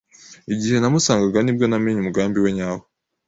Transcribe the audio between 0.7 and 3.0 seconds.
namusangaga ni bwo namenye umugambi we nyawo.